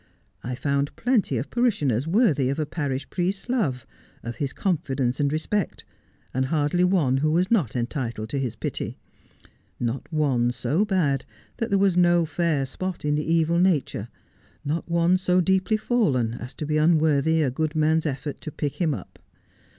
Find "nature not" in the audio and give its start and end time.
13.59-14.89